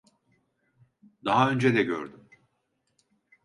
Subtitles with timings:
[1.25, 2.29] Daha önce de gördüm.